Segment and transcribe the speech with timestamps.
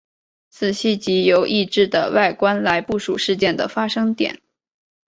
[0.49, 4.41] 此系藉由异质的外观来部署事件的发生点。